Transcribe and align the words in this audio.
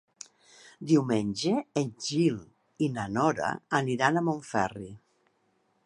Diumenge 0.91 1.51
en 1.81 1.91
Gil 2.07 2.39
i 2.87 2.91
na 2.97 3.07
Nora 3.19 3.53
aniran 3.83 4.19
a 4.23 4.27
Montferri. 4.31 4.91